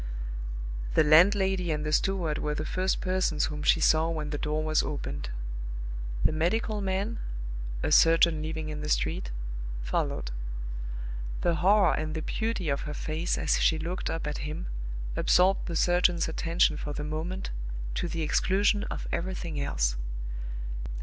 [0.95, 4.63] The landlady and the steward were the first persons whom she saw when the door
[4.63, 5.29] was opened.
[6.25, 7.19] The medical man
[7.83, 9.29] (a surgeon living in the street)
[9.83, 10.31] followed.
[11.41, 14.65] The horror and the beauty of her face as she looked up at him
[15.15, 17.51] absorbed the surgeon's attention for the moment,
[17.93, 19.97] to the exclusion of everything else.